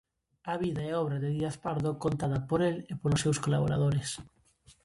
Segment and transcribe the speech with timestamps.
[0.51, 4.09] A vida e obra de Díaz Pardo, contada por el e polos seus colaboradores.